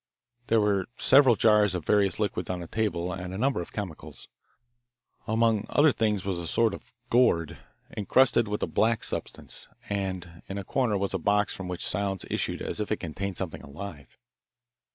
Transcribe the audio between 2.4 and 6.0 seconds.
on the table and a number of chemicals. Among other